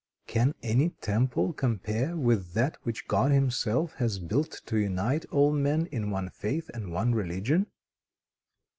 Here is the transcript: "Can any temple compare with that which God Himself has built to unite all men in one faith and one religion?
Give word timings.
"Can 0.25 0.55
any 0.63 0.89
temple 0.99 1.53
compare 1.53 2.17
with 2.17 2.53
that 2.53 2.75
which 2.81 3.07
God 3.07 3.31
Himself 3.31 3.93
has 3.97 4.17
built 4.17 4.63
to 4.65 4.77
unite 4.77 5.25
all 5.25 5.51
men 5.51 5.85
in 5.91 6.09
one 6.09 6.31
faith 6.31 6.71
and 6.73 6.91
one 6.91 7.13
religion? 7.13 7.67